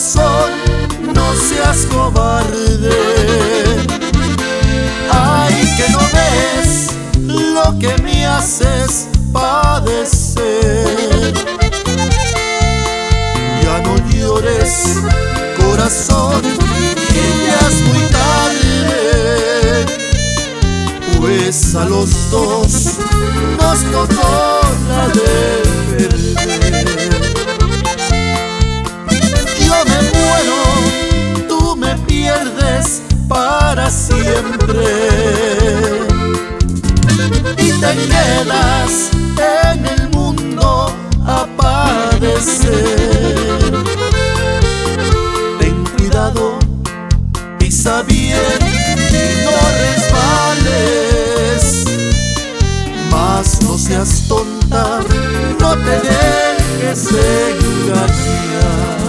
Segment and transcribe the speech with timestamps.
[0.00, 0.50] corazón,
[1.14, 2.90] no seas cobarde.
[5.10, 6.86] Ay, que no ves
[7.26, 11.34] lo que me haces padecer.
[13.62, 15.02] Ya no llores,
[15.58, 19.84] corazón, que ya es muy tarde.
[21.18, 22.96] Pues a los dos
[23.58, 26.49] nos tocó la de perder.
[56.90, 58.99] perseguir a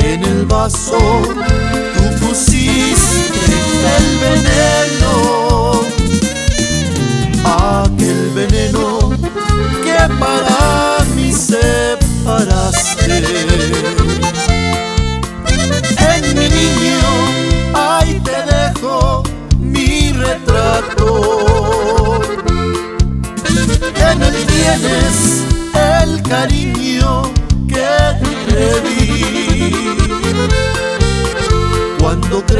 [0.00, 3.52] En el vaso tú pusiste
[3.98, 5.41] el veneno,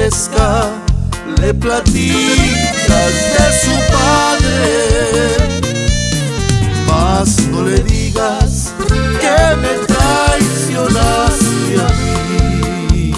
[0.02, 4.66] Le platicas de su padre.
[6.88, 8.74] Mas no le digas
[9.20, 11.88] que me traicionaste a
[12.90, 13.14] mí.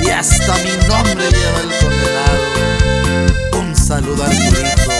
[0.00, 2.46] Y hasta mi nombre lleva el condenado.
[3.60, 4.93] Un saludo al Arturito.